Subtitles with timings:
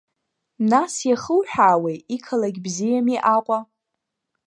[0.71, 3.59] Нас иахуҳәаауеи, иқалақь бзиами Аҟәа?